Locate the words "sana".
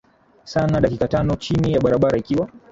0.43-0.81